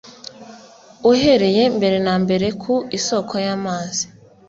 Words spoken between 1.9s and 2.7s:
na mbere